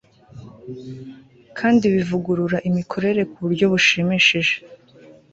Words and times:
kandi 1.57 1.83
bivugurura 1.93 2.57
imikorere 2.69 3.21
ku 3.31 3.37
buryo 3.43 3.65
bushimishije 3.73 4.55